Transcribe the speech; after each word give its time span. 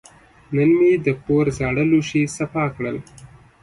نن 0.55 0.69
مې 0.77 0.91
د 1.05 1.07
کور 1.25 1.45
زاړه 1.57 1.83
لوښي 1.91 2.23
صفا 2.37 2.65
کړل. 2.75 2.97